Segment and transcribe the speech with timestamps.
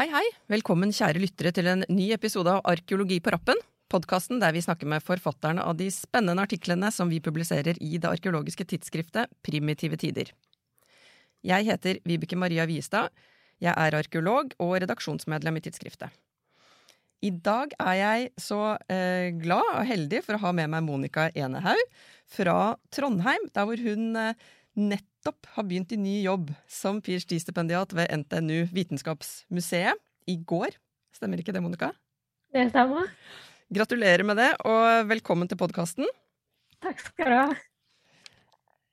[0.00, 0.28] Hei, hei!
[0.48, 3.58] Velkommen kjære lyttere til en ny episode av Arkeologi på rappen.
[3.92, 8.08] Podkasten der vi snakker med forfatterne av de spennende artiklene som vi publiserer i det
[8.08, 10.30] arkeologiske tidsskriftet Primitive tider.
[11.44, 13.12] Jeg heter Vibeke Maria Wiestad.
[13.60, 16.16] Jeg er arkeolog og redaksjonsmedlem i tidsskriftet.
[17.20, 21.28] I dag er jeg så eh, glad og heldig for å ha med meg Monica
[21.36, 21.84] Enehaug
[22.24, 22.56] fra
[22.88, 24.48] Trondheim, der hvor hun eh,
[24.80, 30.76] nettopp har begynt i ny jobb som ph.d.-stipendiat ved NTNU Vitenskapsmuseet i går.
[31.14, 31.92] Stemmer ikke det, Monica?
[32.54, 33.10] Det stemmer.
[33.70, 36.08] Gratulerer med det, og velkommen til podkasten.
[36.82, 37.48] Takk skal du ha.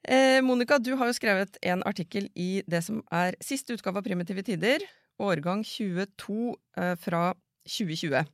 [0.07, 4.05] Eh, Monica, du har jo skrevet en artikkel i det som er siste utgave av
[4.05, 4.83] Primitive tider,
[5.19, 7.23] årgang 22 eh, fra
[7.67, 8.27] 2020.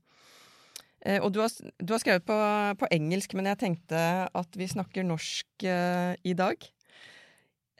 [1.03, 2.37] Eh, og du har, du har skrevet på,
[2.79, 6.67] på, engelsk, men jeg tenkte at vi snakker norsk eh, i dag.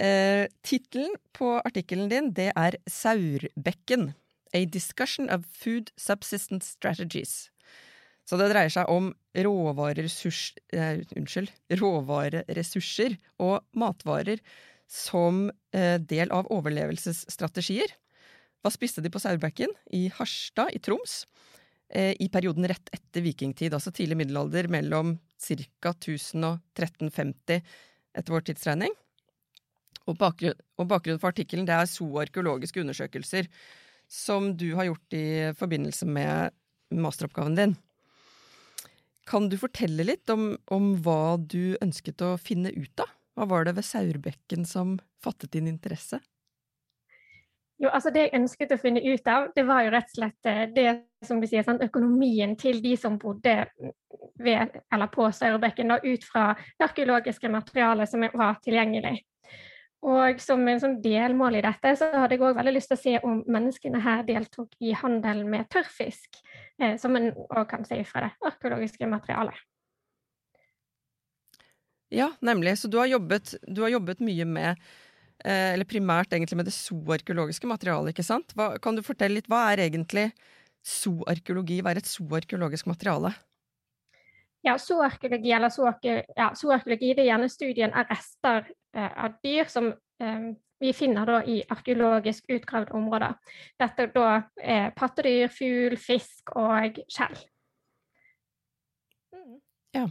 [0.03, 4.11] Eh, Tittelen på artikkelen din det er Saurbekken.
[4.53, 7.49] A discussion of food subsistence strategies.
[8.27, 14.39] Så det dreier seg om råvareressurs, eh, unnskyld, råvareressurser og matvarer
[14.87, 17.95] som eh, del av overlevelsesstrategier.
[18.63, 19.71] Hva spiste de på Saurbekken?
[19.91, 21.23] I Harstad i Troms.
[21.89, 25.91] Eh, I perioden rett etter vikingtid, altså tidlig middelalder, mellom ca.
[25.91, 27.63] 1000 og 1350
[28.13, 28.93] etter vår tidsregning.
[30.09, 33.47] Og, bakgrunn, og bakgrunnen for artikkelen det er zooarkeologiske undersøkelser
[34.11, 35.25] som du har gjort i
[35.57, 36.53] forbindelse med
[36.93, 37.75] masteroppgaven din.
[39.29, 43.09] Kan du fortelle litt om, om, hva du ønsket å finne ut av?
[43.33, 46.19] Hva var det ved Saurbekken som fattet din interesse?
[47.81, 50.47] Jo, altså Det jeg ønsket å finne ut av, det var jo rett og slett
[50.47, 50.87] eh, det
[51.25, 53.55] som du sier, sånn, økonomien til de som bodde
[54.39, 59.17] ved, eller på Saurbekken, ut fra det arkeologiske materialet som var tilgjengelig.
[60.03, 63.01] Og som en sånn delmål i dette, så hadde jeg òg veldig lyst til å
[63.01, 66.41] se om menneskene her deltok i handel med tørrfisk,
[66.81, 69.55] eh, som en òg kan si fra det arkeologiske materialet.
[72.13, 72.75] Ja, nemlig.
[72.77, 74.75] Så du har jobbet, du har jobbet mye med
[75.45, 78.53] eh, eller primært egentlig med det zooarkeologiske materialet, ikke sant?
[78.59, 80.27] Hva, kan du fortelle litt, hva er egentlig
[80.83, 81.79] zooarkeologi?
[81.81, 83.31] Hva er et zooarkeologisk materiale?
[84.63, 85.71] Ja, zooarkeologi eller
[86.03, 89.89] ja, det er gjerne studien av rester av dyr som
[90.21, 90.51] eh,
[90.83, 93.37] vi finner da i arkeologisk utgravde områder.
[93.79, 94.27] Dette da
[94.59, 97.37] er pattedyr, fugl, fisk og skjell.
[99.95, 100.07] Ja.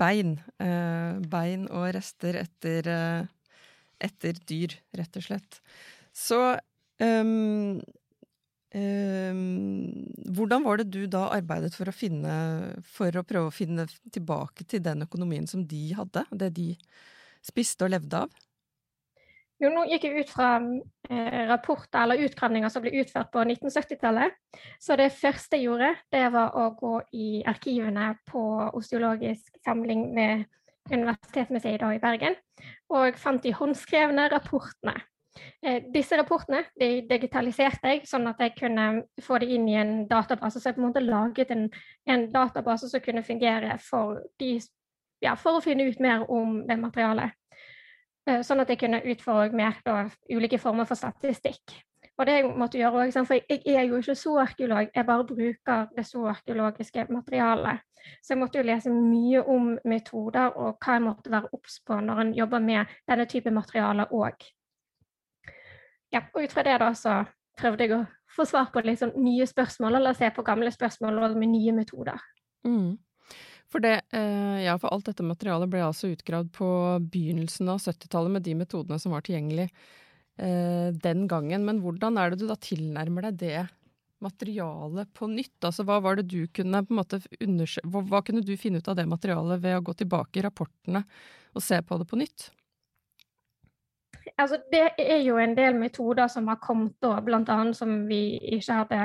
[0.00, 0.38] Bein.
[0.58, 3.58] Eh, bein og rester etter, eh,
[4.02, 5.60] etter, dyr, rett og slett.
[6.14, 6.40] Så
[6.98, 7.80] um,
[8.74, 9.42] um,
[10.34, 12.34] hvordan var det du da arbeidet for å, finne,
[12.96, 16.24] for å prøve å finne tilbake til den økonomien som de hadde?
[16.32, 16.70] Det de
[17.44, 18.42] spiste og levde av?
[19.62, 24.34] Jo, nå gikk jeg ut fra eh, rapporter eller utgravninger som ble utført på 1970-tallet.
[24.82, 28.42] Så det første jeg gjorde, det var å gå i arkivene på
[28.74, 30.44] osteologisk samling ved
[30.90, 32.34] Universitetsmuseet i Bergen,
[32.92, 34.98] og fant de håndskrevne rapportene
[35.62, 38.86] Eh, disse rapportene de digitaliserte jeg, sånn at jeg kunne
[39.24, 40.60] få det inn i en database.
[40.60, 41.66] Så jeg på en måte laget en,
[42.06, 44.56] en database som kunne fungere for, de,
[45.24, 47.34] ja, for, å finne ut mer om det materialet.
[48.28, 51.76] Eh, sånn at jeg kunne utføre mer da, ulike former for statistikk.
[52.14, 55.88] Og det jeg måtte gjøre også, For jeg er jo ikke zoo-arkeolog, jeg bare bruker
[55.96, 57.82] det zoo-arkeologiske materialet.
[58.22, 61.96] Så jeg måtte jo lese mye om metoder og hva jeg måtte være obs på
[62.04, 64.44] når en jobber med denne type materialer òg
[66.14, 67.16] ja, og ut fra det da så
[67.58, 71.50] prøvde jeg å få svar på sånn nye spørsmål, eller se på gamle spørsmål med
[71.52, 72.22] nye metoder.
[72.66, 72.96] Mm.
[73.72, 76.68] For det, eh, ja, for alt dette materialet ble altså utgravd på
[77.12, 81.64] begynnelsen av 70-tallet med de metodene som var tilgjengelig eh, den gangen.
[81.66, 83.62] Men hvordan er det du da tilnærmer deg det
[84.24, 85.56] materialet på nytt?
[85.64, 88.90] Altså hva var det du kunne på en måte hva, hva kunne du finne ut
[88.92, 91.04] av det materialet ved å gå tilbake i rapportene
[91.54, 92.50] og se på det på nytt?
[94.38, 97.58] altså, det er jo en del metoder som har kommet da, bl.a.
[97.76, 99.00] som vi ikke hadde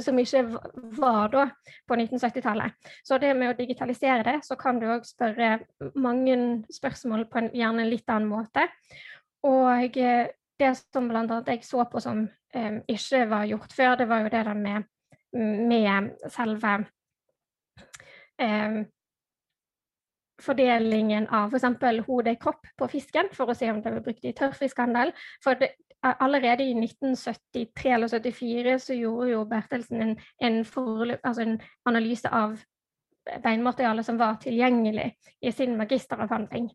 [0.00, 0.42] som ikke
[0.96, 1.42] var da
[1.88, 2.76] på 1970-tallet.
[3.04, 5.58] Så det med å digitalisere det, så kan du òg spørre
[6.00, 6.36] mange
[6.72, 8.64] spørsmål på en gjerne litt annen måte.
[9.44, 10.30] Og eh,
[10.60, 11.42] det som bl.a.
[11.46, 14.88] jeg så på som um, ikke var gjort før, det var jo det der med,
[15.32, 16.74] med selve
[18.42, 18.82] um,
[20.40, 22.04] fordelingen av f.eks.
[22.06, 25.14] hode-kropp på fisken, for å se om det ble brukt i tørrfiskhandel.
[25.44, 31.42] For det, allerede i 1973 eller 1974 så gjorde jo Bertelsen en, en, forløp, altså
[31.42, 32.58] en analyse av
[33.42, 35.10] beinmaterialet som var tilgjengelig
[35.42, 36.70] i sin magisteravhandling.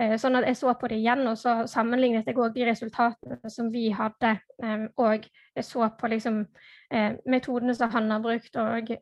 [0.00, 3.52] Eh, sånn at jeg så på det igjen, og så sammenlignet jeg òg de resultatene
[3.52, 4.34] som vi hadde.
[4.64, 6.42] Eh, og jeg så på liksom
[6.90, 8.92] eh, metodene som han har brukt, og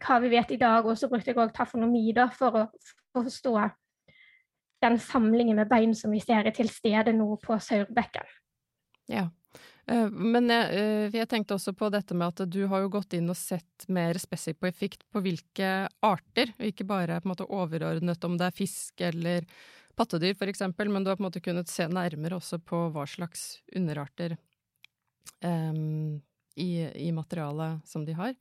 [0.00, 0.86] hva vi vet i dag.
[0.86, 2.66] Og så brukte jeg òg tafonomi da, for å
[3.16, 3.56] forstå
[4.80, 8.28] den samlingen med bein som vi ser er til stede nå på Saurbekken.
[9.10, 9.28] Ja.
[9.90, 13.16] Eh, men jeg, eh, jeg, tenkte også på dette med at du har jo gått
[13.18, 18.26] inn og sett mer spesifikt på hvilke arter, og ikke bare på en måte overordnet
[18.28, 19.46] om det er fisk eller
[19.98, 23.60] pattedyr f.eks., men du har på en måte kunnet se nærmere også på hva slags
[23.76, 24.36] underarter
[25.44, 26.20] um,
[26.56, 26.70] i,
[27.08, 28.36] i materialet som de har.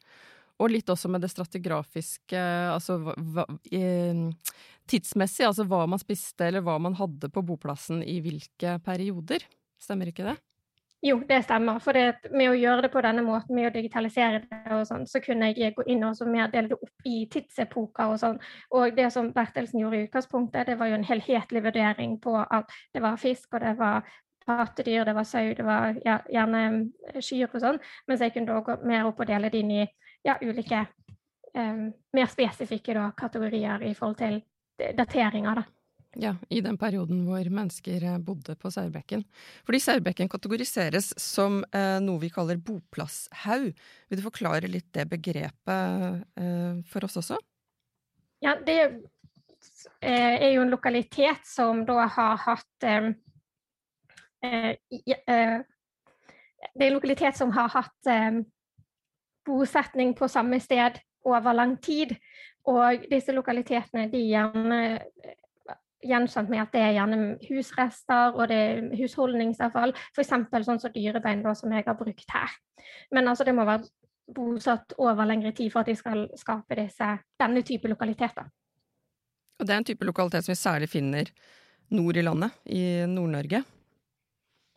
[0.59, 2.39] Og litt også med det stratigrafiske,
[2.73, 3.45] altså hva,
[4.89, 9.45] tidsmessig, altså hva man spiste eller hva man hadde på boplassen i hvilke perioder.
[9.79, 10.35] Stemmer ikke det?
[11.01, 11.77] Jo, det stemmer.
[11.79, 15.06] For det, med å gjøre det på denne måten, med å digitalisere det og sånn,
[15.07, 18.39] så kunne jeg gå inn og dele det opp i tidsepoker og sånn.
[18.75, 22.75] Og det som Bertelsen gjorde i utgangspunktet, det var jo en helhetlig vurdering på at
[22.91, 24.03] det var fisk, og det var
[24.44, 27.79] pattedyr, det var sau, det var ja, gjerne kyr og sånn.
[28.09, 29.88] Mens jeg kunne da gå mer opp og dele det inn i
[30.25, 30.86] ja, ulike
[31.54, 34.42] um, mer spesifikke da, kategorier i forhold til
[34.98, 35.62] dateringer.
[35.62, 35.68] da.
[36.18, 39.21] Ja, i den perioden hvor mennesker eh, bodde på Særbekken.
[39.68, 43.69] Fordi Særbekken kategoriseres som eh, noe vi kaller boplasshaug.
[44.10, 47.38] Vil du forklare litt det begrepet eh, for oss også?
[48.42, 48.80] Ja, det
[50.01, 53.12] eh, er jo en lokalitet som da har hatt eh,
[54.50, 58.13] eh, Det er en lokalitet som har hatt
[59.45, 62.15] bosetning på samme sted over lang tid.
[62.69, 65.36] Og disse lokalitetene de er gjerne eh,
[66.09, 69.95] gjenkjent med at det er gjerne husrester og det er husholdningsavfall.
[70.13, 70.36] F.eks.
[70.65, 72.53] sånn som dyrebein, da, som jeg har brukt her.
[73.12, 73.89] Men altså, det må være
[74.36, 77.09] bosatt over lengre tid for at de skal skape disse,
[77.42, 78.47] denne type lokaliteter.
[79.59, 81.31] Og det er en type lokalitet som vi særlig finner
[81.92, 83.63] nord i landet, i Nord-Norge?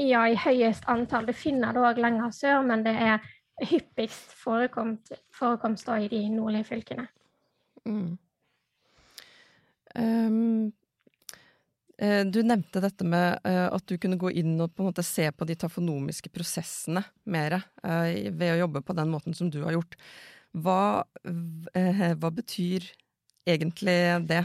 [0.01, 1.29] Ja, i høyest antall.
[1.29, 3.21] Det finner det òg lenger sør, men det er
[3.61, 7.07] hyppigst forekomst, i de nordlige fylkene.
[7.89, 8.15] Mm.
[9.95, 10.73] Um,
[12.33, 15.29] du nevnte dette med uh, at du kunne gå inn og på en måte se
[15.31, 19.77] på de tafonomiske prosessene mer uh, ved å jobbe på den måten som du har
[19.77, 19.99] gjort.
[20.53, 22.85] Hva, hva betyr
[23.49, 23.95] egentlig
[24.29, 24.43] det?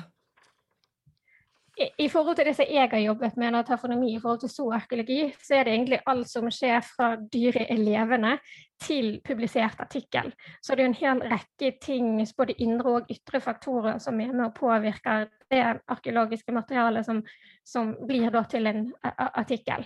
[1.77, 5.19] I forhold til det som jeg har jobbet med, når tafonomi i forhold til zooarkeologi,
[5.43, 8.39] så er det egentlig alt som skjer fra dyret er
[8.81, 10.31] til publisert artikkel.
[10.61, 14.47] Så det er en hel rekke ting, både indre og ytre faktorer, som er med
[14.47, 17.21] og påvirker det arkeologiske materialet som,
[17.65, 19.85] som blir til en artikkel.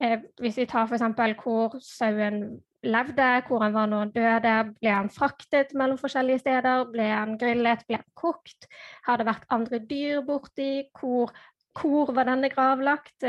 [0.00, 1.04] Eh, hvis vi tar f.eks.
[1.42, 4.54] hvor sauen levde, hvor han var når han døde.
[4.80, 6.86] Ble han fraktet mellom forskjellige steder?
[6.92, 7.84] Ble han grillet?
[7.88, 8.68] Ble han kokt?
[9.06, 10.86] Har det vært andre dyr borti?
[10.98, 11.32] Hvor,
[11.80, 13.26] hvor var denne gravlagt?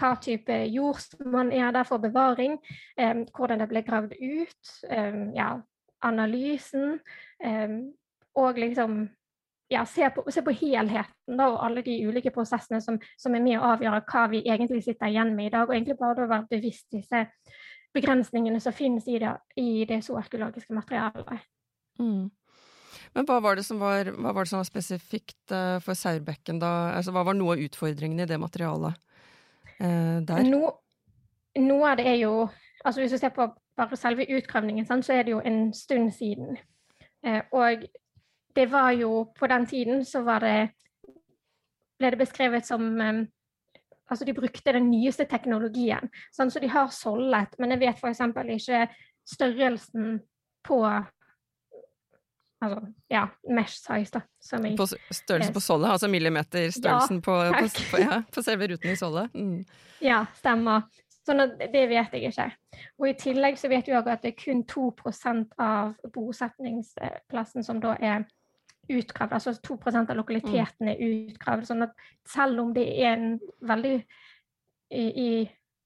[0.00, 2.58] Hva type jordsmonn er der for bevaring?
[2.96, 4.74] Eh, hvordan det ble gravd ut?
[4.88, 5.54] Eh, ja,
[6.06, 7.00] analysen.
[7.42, 7.80] Eh,
[8.38, 9.02] og liksom
[9.70, 13.44] ja, se, på, se, på, helheten da, og alle de ulike prosessene som, som, er
[13.44, 15.68] med å avgjøre hva vi egentlig sitter igjen med i dag.
[15.68, 17.22] Og egentlig bare å være bevisst disse
[17.94, 21.46] begrensningene som finnes i det, i det zooarkeologiske materialet.
[22.02, 22.28] Mm.
[23.14, 26.96] Men hva var det som var, var, det som var spesifikt uh, for Saurbekken, da?
[26.96, 28.98] Altså, hva var noe av utfordringene i det materialet
[29.82, 30.44] uh, der?
[30.46, 30.74] No,
[31.58, 32.34] noe av det er jo
[32.80, 33.44] altså Hvis du ser på
[33.76, 36.56] bare selve utgravningen, så er det jo en stund siden.
[37.26, 37.84] Uh, og
[38.54, 40.70] det var jo På den tiden så var det
[42.00, 43.26] ble det beskrevet som um,
[44.10, 46.10] altså de brukte den nyeste teknologien.
[46.34, 48.22] Sånn, så de har sollet, men jeg vet f.eks.
[48.56, 48.86] ikke
[49.28, 50.16] størrelsen
[50.66, 50.80] på
[52.64, 52.80] altså,
[53.12, 54.24] ja, mesh size, da.
[54.52, 55.92] Jeg, på størrelsen på sollet?
[55.92, 59.36] Altså millimeterstørrelsen ja, på, på, på, ja, på, selve ruten i sollet?
[59.36, 59.62] Mm.
[60.04, 60.88] Ja, stemmer.
[61.28, 62.48] Sånn at det vet jeg ikke.
[62.98, 67.82] Og I tillegg så vet vi òg at det er kun 2% av bosetningsplassen som
[67.82, 68.24] da er
[68.88, 69.32] utgravd.
[69.32, 71.66] Altså 2% av lokaliteten er utgravd.
[71.66, 71.96] sånn at
[72.28, 73.96] selv om det er en veldig
[74.90, 75.30] i, i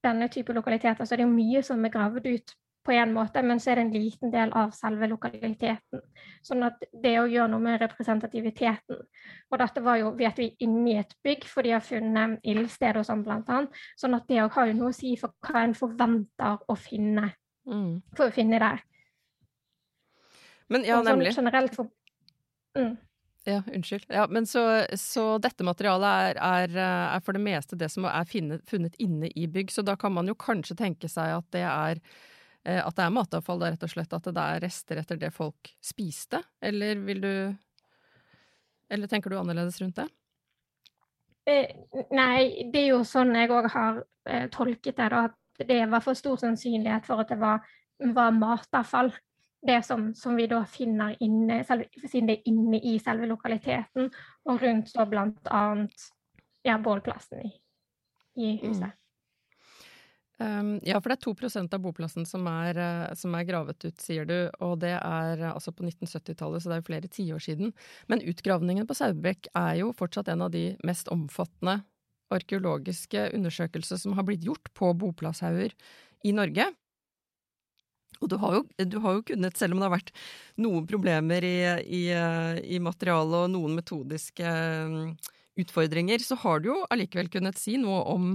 [0.04, 3.60] denne type lokaliteter, så er det mye som er gravd ut på en måte, men
[3.60, 6.02] så er det en liten del av selve lokaliteten.
[6.44, 10.98] Sånn at det å gjøre noe med representativiteten Og dette var jo, vet vi, inni
[11.00, 13.80] et bygg, for de har funnet ildsted og sånn, blant annet.
[13.96, 17.30] Sånn at det òg har jo noe å si for hva en forventer å finne,
[17.64, 17.92] mm.
[18.18, 18.84] for å finne der.
[20.68, 21.32] Men ja, nemlig.
[21.32, 21.88] Sånn generelt for
[22.78, 22.96] Mm.
[23.44, 24.04] Ja, unnskyld.
[24.08, 28.24] Ja, men så, så dette materialet er, er, er, for det meste det som er
[28.28, 31.64] finnet, funnet inne i bygg, så da kan man jo kanskje tenke seg at det
[31.68, 32.00] er
[32.64, 34.16] eh, at det er matavfall, da, rett og slett.
[34.16, 36.40] At det er rester etter det folk spiste?
[36.64, 37.34] Eller vil du
[38.88, 40.08] Eller tenker du annerledes rundt det?
[41.44, 41.68] Eh,
[42.16, 45.10] nei, det er jo sånn jeg òg har eh, tolket det.
[45.12, 47.60] da, at Det var for stor sannsynlighet for at det var,
[48.16, 49.12] var matavfall.
[49.64, 54.10] Det som, som, vi da finner inne, selv, siden det er inne i selve lokaliteten,
[54.44, 55.06] og rundt da
[55.56, 56.10] annet
[56.64, 57.54] ja, bålplassen i,
[58.36, 58.90] i huset.
[58.92, 59.00] Mm.
[60.42, 64.00] Um, ja, for det er 2% av boplassen som er, uh, som er, gravet ut,
[64.02, 64.36] sier du.
[64.66, 67.74] Og det er uh, altså på 1970-tallet, så det er jo flere tiår siden.
[68.10, 71.80] Men utgravningen på Saubekk er jo fortsatt en av de mest omfattende
[72.34, 75.76] arkeologiske undersøkelser som har blitt gjort på boplasshauger
[76.26, 76.66] i Norge.
[78.24, 80.12] Og du har, jo, du har, jo, kunnet, selv om det har vært
[80.64, 82.04] noen problemer i, i,
[82.76, 84.54] i materialet og noen metodiske
[84.88, 85.14] um,
[85.60, 88.30] utfordringer, så har du jo allikevel kunnet si noe om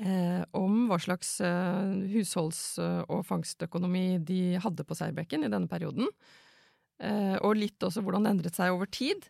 [0.00, 6.08] eh, om hva slags eh, husholds- og fangstøkonomi de hadde på Seierbekken i denne perioden.
[6.96, 9.28] Eh, og litt også hvordan det endret seg over tid.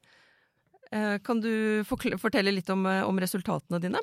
[0.94, 4.02] Eh, kan du fortelle litt om, eh, om resultatene dine?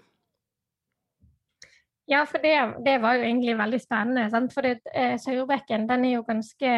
[2.12, 2.54] Ja, for det,
[2.86, 4.28] det, var jo egentlig veldig spennende.
[4.32, 4.54] Sant?
[4.56, 6.74] For eh, Sauerbekken den er jo ganske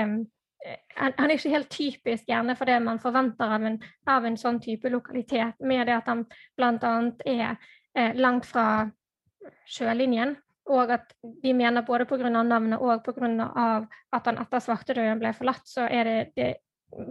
[0.95, 3.77] han, er ikke helt typisk gjerne for det man forventer av en,
[4.09, 6.23] av en sånn type lokalitet, med det at han
[6.57, 6.93] bl.a.
[7.25, 7.45] er
[7.97, 8.87] eh, langt fra
[9.69, 10.35] sjølinjen.
[10.73, 11.11] Og at
[11.43, 12.29] de mener både pga.
[12.33, 13.49] navnet og pga.
[14.11, 16.55] at han etter svartedauden ble forlatt, så det, det,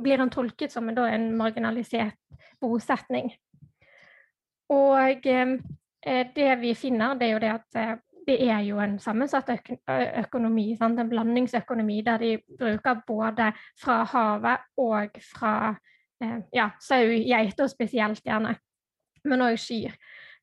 [0.02, 2.18] blir han tolket som en, en marginalisert
[2.60, 3.30] bosetning.
[4.74, 5.58] Og eh,
[6.04, 7.94] det vi finner, det er jo det at eh,
[8.26, 9.70] det er jo en sammensatt øk
[10.24, 11.00] økonomi, sant?
[11.00, 15.74] en blandingsøkonomi der de bruker både fra havet og fra
[16.22, 18.56] eh, ja, sau, geiter spesielt gjerne,
[19.24, 19.96] men òg kyr.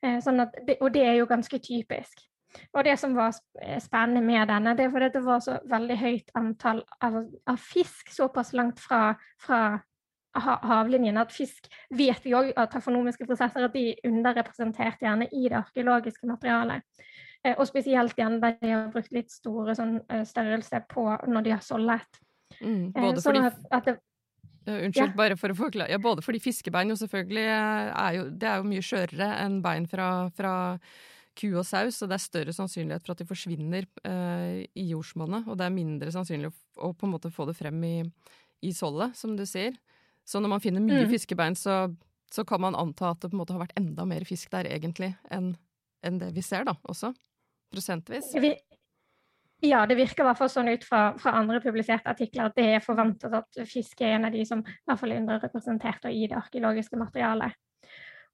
[0.04, 2.26] Eh, sånn det, og det er jo ganske typisk.
[2.74, 5.98] Og det som var eh, spennende med denne, det var at det var så veldig
[5.98, 9.80] høyt antall av, av fisk såpass langt fra, fra
[10.36, 15.48] havlinjen at fisk vet vi òg av tafonomiske prosesser at de er underrepresentert gjerne i
[15.50, 16.86] det arkeologiske materialet.
[17.44, 21.56] Eh, og spesielt igjen der de har brukt litt store sånn, størrelse på når de
[21.56, 22.22] har sollet.
[22.62, 23.86] Mm, både sånn fordi...
[23.88, 23.98] det,
[24.66, 25.18] unnskyld, ja.
[25.18, 25.92] bare for å forklare.
[25.92, 29.62] Ja, både fordi fiskebein jo selvfølgelig eh, er jo, det er jo mye skjørere enn
[29.66, 30.54] bein fra, fra
[31.38, 35.48] ku og saus, og det er større sannsynlighet for at de forsvinner eh, i jordsmonnet.
[35.48, 36.58] Og det er mindre sannsynlig å,
[36.88, 37.96] å, på en måte få det frem i,
[38.68, 39.78] i sollet, som du sier.
[40.28, 41.12] Så når man finner mye mm.
[41.12, 41.84] fiskebein, så,
[42.32, 44.70] så, kan man anta at det på en måte har vært enda mer fisk der
[44.70, 45.54] egentlig enn,
[46.06, 47.14] en det vi ser, da, også.
[47.72, 48.30] Prosentvis.
[48.42, 48.52] Vi,
[49.62, 52.68] ja, det virker i hvert fall sånn ut fra, fra, andre publiserte artikler at det
[52.76, 56.26] er forventet at fisk er en av de som i hvert fall er underrepresentert i
[56.26, 57.58] det arkeologiske materialet.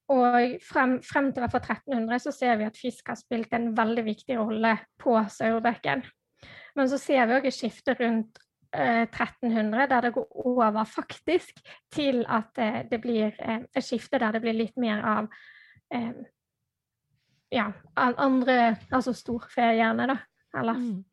[0.08, 4.38] Og frem, frem til 1300 så ser vi at fisk har spilt en veldig viktig
[4.40, 6.06] rolle på Saurbøkken.
[6.80, 8.40] Men så ser vi òg et skifte rundt
[8.74, 11.60] 1300 der det går over faktisk
[11.94, 15.30] til at eh, det blir eh, et skifte der det blir litt mer av
[15.94, 16.12] eh,
[17.52, 20.18] ja, andre Altså storfe, gjerne, da.
[20.58, 21.06] Eller mm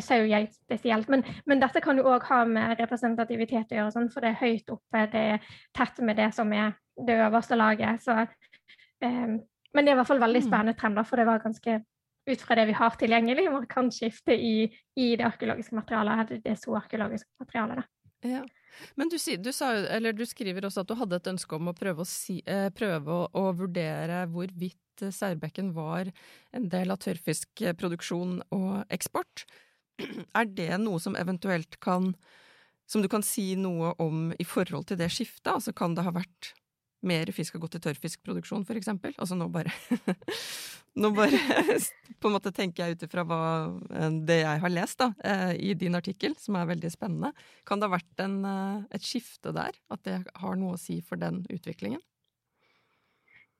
[0.00, 1.08] sau jeg spesielt.
[1.08, 4.40] Men, men, dette kan jo òg ha med representativitet å gjøre, sånn, for det er
[4.40, 6.74] høyt oppe, det er tett med det som er
[7.06, 8.02] det øverste laget.
[8.02, 8.16] Så,
[9.04, 9.36] um,
[9.74, 10.48] men det er i hvert fall veldig mm.
[10.48, 11.78] spennende trend, for det var ganske
[12.26, 16.76] ut fra det vi har tilgjengelig, markant skifte i, i, det arkeologiske materialet, det så
[16.78, 17.84] arkeologiske materialet.
[18.24, 18.44] Ja.
[18.98, 19.68] Men du, du, sa,
[20.00, 23.12] du, skriver også at du hadde et ønske om å prøve å, si, eh, prøve
[23.12, 26.06] å, å vurdere hvorvidt Særbekken var
[26.54, 29.44] en del av tørrfiskproduksjon og eksport.
[30.38, 32.14] Er det noe som eventuelt kan
[32.86, 35.48] Som du kan si noe om i forhold til det skiftet?
[35.48, 36.52] Altså kan det ha vært
[37.06, 39.14] mer fisk har gått til tørrfiskproduksjon, eksempel?
[39.18, 39.72] Altså nå bare
[40.94, 41.38] Nå bare
[42.22, 43.24] på en måte tenker jeg ut ifra
[44.22, 47.32] det jeg har lest da, eh, i din artikkel, som er veldig spennende.
[47.66, 49.74] Kan det ha vært en, eh, et skifte der?
[49.90, 52.02] At det har noe å si for den utviklingen?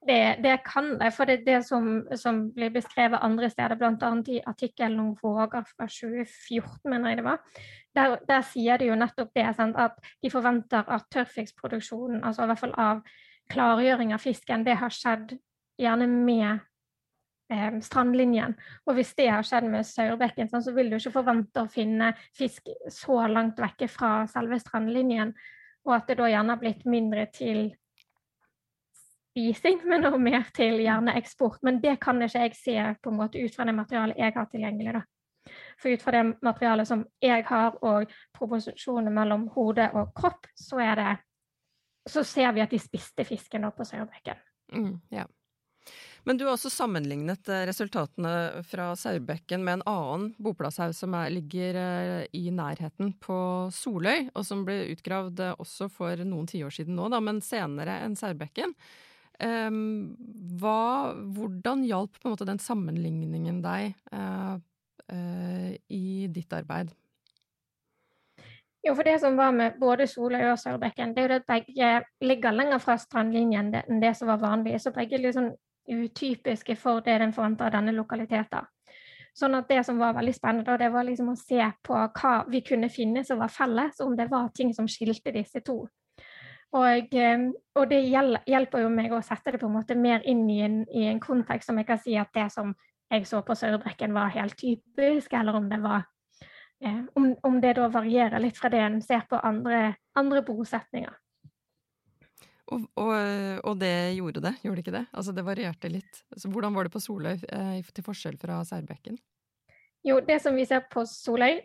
[0.06, 1.10] Det, det, kan det.
[1.16, 4.10] For det det som, som, blir beskrevet andre steder, bl.a.
[4.28, 7.38] i artikkelen om Våger fra 2014, mener jeg det var.
[7.96, 12.52] Der, der sier de jo nettopp det, sant, at de forventer at tørrfiskproduksjonen, altså i
[12.52, 13.00] hvert fall av
[13.52, 15.36] klargjøring av fisken, det har skjedd
[15.80, 16.62] gjerne med
[17.52, 18.56] eh, strandlinjen.
[18.86, 22.12] Og hvis det har skjedd med Saurbekken, sånn, så vil du ikke forvente å finne
[22.36, 25.34] fisk så langt vekke fra selve strandlinjen,
[25.84, 27.66] og at det da gjerne har blitt mindre til
[29.34, 31.60] spising, men også mer til gjerne eksport.
[31.62, 34.48] Men det kan ikke jeg se på en måte ut fra det materialet jeg har
[34.52, 34.96] tilgjengelig.
[35.00, 35.04] da.
[35.80, 40.78] For ut fra det materialet som jeg har, og proporsjonene mellom hode og kropp, så,
[40.80, 41.16] er det,
[42.10, 44.40] så ser vi at de spiste fisken på Sauerbekken.
[44.74, 45.24] Mm, ja.
[46.24, 51.32] Men du har også sammenlignet eh, resultatene fra Sauerbekken med en annen boplasshaug som er,
[51.34, 53.38] ligger eh, i nærheten på
[53.74, 58.00] Soløy, og som ble utgravd eh, også for noen tiår siden nå, da, men senere
[58.06, 58.72] enn Sauerbekken.
[59.42, 60.14] Um,
[60.60, 64.54] hva, hvordan hjalp måte den sammenligningen deg uh,
[65.10, 66.92] uh, i ditt arbeid?
[68.84, 71.92] Jo, for det som var med både Soløy og Sørbekken, det er jo at begge
[72.20, 74.76] ligger lenger fra strandlinjen enn det som var vanlig.
[74.80, 75.54] Så begge er litt sånn
[75.88, 78.68] utypiske for det den forventer av denne lokaliteten.
[79.34, 82.60] Sånn at det som var veldig spennende, det var liksom å se på hva vi
[82.62, 85.80] kunne finne som var felles, om det var ting som skilte disse to.
[86.74, 90.44] Og, eh, og, det hjelper jo meg å sette det på en måte mer inn
[90.50, 92.74] i en, i en kontekst som jeg kan si at det som
[93.10, 96.06] jeg så på Sørbrekken var helt typisk, eller om det var
[97.14, 101.12] om, om, det da varierer litt fra det en ser på andre, andre bosetninger.
[102.72, 103.12] Og, og,
[103.60, 105.04] og, det gjorde det, gjorde det ikke det?
[105.12, 106.22] Altså det varierte litt.
[106.36, 109.18] Så hvordan var det på Soløy eh, til forskjell fra Særbekken?
[110.04, 111.60] Jo, det som vi ser på Soløy,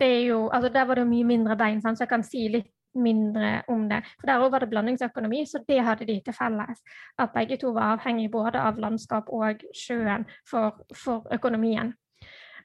[0.00, 2.72] det er jo Altså der var det mye mindre bein, så jeg kan si litt
[2.98, 4.02] mindre om det.
[4.20, 6.82] For Der òg var det blandingsøkonomi, så det hadde de til felles.
[7.18, 11.94] At begge to var avhengig både av landskap og sjøen for, for økonomien.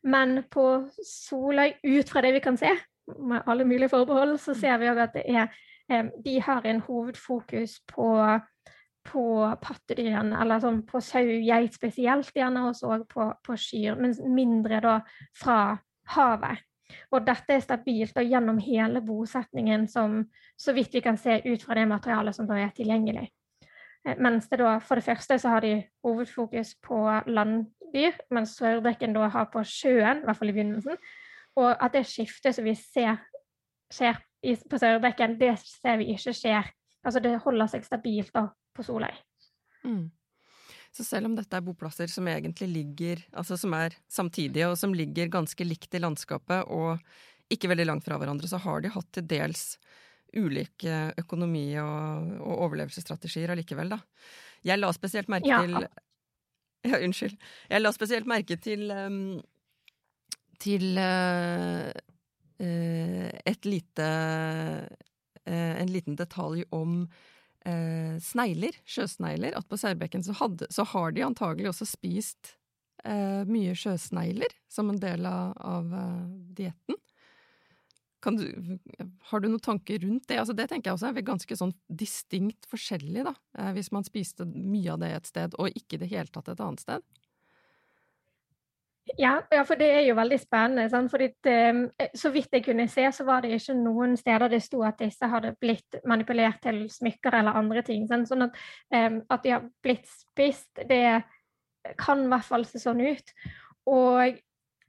[0.03, 0.65] Men på
[1.07, 2.71] Soløy, ut fra det vi kan se,
[3.19, 7.81] med alle mulige forbehold, så ser vi òg at det er De har en hovedfokus
[7.87, 8.07] på
[9.03, 9.23] på
[9.61, 14.93] pattedyrene, eller sånn på sau, geit spesielt, gjerne også på, på kyr, men mindre da
[15.35, 15.57] fra
[16.15, 16.63] havet.
[17.11, 20.21] Og dette er stabilt og gjennom hele bosetningen, som
[20.59, 23.25] så vidt vi kan se ut fra det materialet som da er tilgjengelig.
[24.07, 26.99] Eh, mens det da, for det første så har de hovedfokus på
[27.93, 30.97] landdyr, mens Sørbekken da har på sjøen, i hvert fall i begynnelsen.
[31.55, 33.19] Og at det skiftet som vi ser
[33.93, 34.17] skjer
[34.69, 36.71] på Sørbrekken, det ser vi ikke skjer.
[37.05, 39.13] Altså det holder seg stabilt da på Soløy.
[39.85, 40.09] Mm.
[40.93, 44.93] Så selv om dette er boplasser som egentlig ligger, altså som er samtidige, og som
[44.93, 46.99] ligger ganske likt i landskapet og
[47.51, 49.77] ikke veldig langt fra hverandre, så har de hatt til dels
[50.33, 53.99] ulike økonomi- og, og overlevelsesstrategier allikevel, da.
[54.65, 55.61] Jeg la spesielt merke ja.
[55.61, 55.85] til
[56.89, 57.37] Ja, unnskyld.
[57.71, 59.37] Jeg la spesielt merke til um,
[60.63, 61.91] til uh,
[62.63, 64.09] uh, et lite
[65.47, 67.05] uh, En liten detalj om
[68.19, 69.53] snegler, sjøsnegler.
[69.55, 70.33] At på Særbekken så,
[70.67, 72.57] så, har de antagelig også spist
[73.47, 75.93] mye sjøsnegler som en del av, av
[76.59, 76.99] dietten.
[78.23, 78.77] Du,
[79.29, 80.37] har du noen tanker rundt det?
[80.39, 83.33] Altså det tenker jeg også er ganske sånn distinkt forskjellig, da.
[83.59, 86.53] Eh, hvis man spiste mye av det et sted, og ikke i det hele tatt
[86.53, 87.03] et annet sted.
[89.17, 90.85] Ja, ja, for det er jo veldig spennende.
[90.89, 91.11] Sant?
[91.11, 91.57] Fordi det,
[91.99, 95.01] eh, så vidt jeg kunne se, så var det ikke noen steder det sto at
[95.03, 98.07] disse hadde blitt manipulert til smykker eller andre ting.
[98.07, 98.31] Sant?
[98.31, 98.63] Sånn at,
[98.95, 101.23] um, at de har blitt spist, det
[101.99, 103.35] kan i hvert fall se sånn ut.
[103.91, 104.39] Og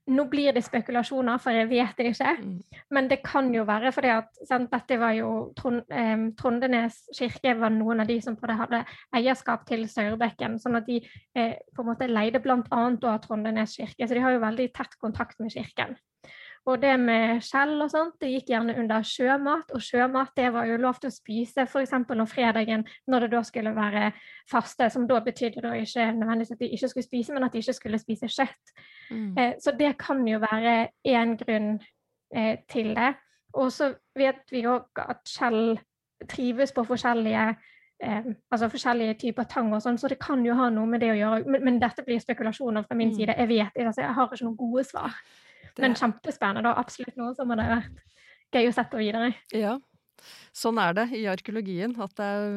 [0.07, 2.33] nå blir det spekulasjoner, for jeg vet det ikke.
[2.40, 2.81] Mm.
[2.93, 7.55] Men det kan jo være fordi at sant, dette var jo Trond, eh, Trondenes kirke
[7.61, 8.83] var noen av de som hadde
[9.17, 10.59] eierskap til Sørbekken.
[10.61, 12.61] Sånn at de eh, på en måte leide bl.a.
[12.71, 14.05] av Trondenes kirke.
[14.05, 15.97] Så de har jo veldig tett kontakt med kirken.
[16.64, 20.68] Og det med skjell og sånt, det gikk gjerne under sjømat, og sjømat det var
[20.68, 21.92] jo lov til å spise f.eks.
[21.92, 24.07] om fredagen når det da skulle være
[24.50, 27.61] faste, som da betydde da ikke nødvendigvis at de ikke skulle spise, men at de
[27.61, 28.72] ikke skulle spise kjøtt.
[29.11, 29.29] Mm.
[29.38, 31.74] Eh, så det kan jo være én grunn
[32.35, 33.12] eh, til det.
[33.61, 35.77] Og så vet vi òg at skjell
[36.31, 37.53] trives på forskjellige
[38.03, 41.12] Eh, altså forskjellige typer tang og sånn, så det kan jo ha noe med det
[41.12, 41.44] å gjøre.
[41.46, 43.16] Men, men dette blir spekulasjoner fra min mm.
[43.16, 43.37] side.
[43.38, 45.14] Jeg vet altså, jeg har ikke noen gode svar.
[45.83, 46.71] Men kjempespennende.
[46.71, 48.05] og Absolutt noe som hadde vært
[48.55, 49.33] gøy å sette videre.
[49.51, 49.79] Ja,
[50.55, 51.97] Sånn er det i arkeologien.
[52.01, 52.55] At det er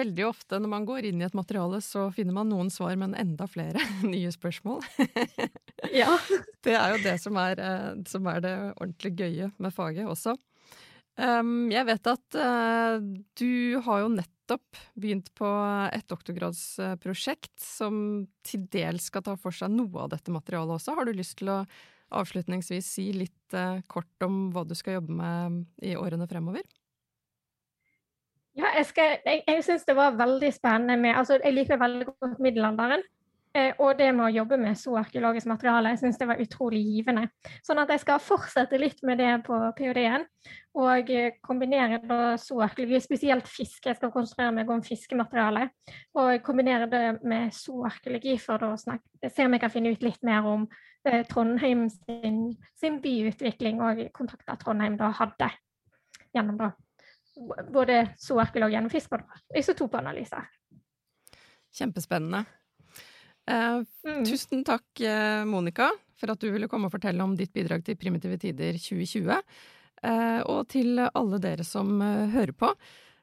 [0.00, 3.16] veldig ofte når man går inn i et materiale, så finner man noen svar, men
[3.18, 4.82] enda flere nye spørsmål.
[5.94, 6.10] ja.
[6.66, 10.34] Det er jo det som er, eh, som er, det ordentlig gøye med faget også.
[11.18, 12.98] Um, jeg vet at uh,
[13.38, 15.48] du har jo nettopp begynt på
[15.94, 17.96] et doktorgradsprosjekt som
[18.46, 20.94] til dels skal ta for seg noe av dette materialet også.
[20.98, 21.62] Har du lyst til å
[22.14, 26.64] avslutningsvis si litt eh, kort om hva du skal jobbe med i årene fremover?
[28.58, 32.08] Ja, jeg, skal, jeg, jeg syns det var veldig spennende med altså Jeg liker veldig
[32.08, 33.04] godt middelalderen.
[33.58, 36.80] Eh, og det med å jobbe med så arkeologisk materiale, jeg syns det var utrolig
[36.84, 37.26] givende.
[37.66, 40.26] Sånn at jeg skal fortsette litt med det på ph.d.-en.
[40.78, 43.88] Og eh, kombinere da zooarkeologi, spesielt fiske.
[43.88, 45.68] Jeg skal konsentrere meg om fiskemateriale.
[46.18, 50.22] Og kombinere det med zooarkeologi for å snakke, se om jeg kan finne ut litt
[50.26, 50.68] mer om
[51.08, 52.44] eh, Trondheim sin,
[52.78, 55.50] sin, byutvikling og kontakter Trondheim da hadde
[56.36, 56.74] gjennom da
[57.72, 60.46] både zooarkeolog gjennom fisk og isotopanalyser.
[61.78, 62.44] Kjempespennende.
[63.48, 64.24] Eh, mm.
[64.28, 65.88] Tusen takk, eh, Monica,
[66.20, 69.42] for at du ville komme og fortelle om ditt bidrag til Primitive tider 2020.
[70.02, 72.00] Eh, og til alle dere som
[72.34, 72.74] hører på.